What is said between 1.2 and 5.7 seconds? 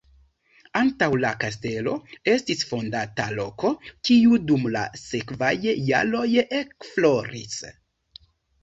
la kastelo estis fondata loko, kiu dum la sekvaj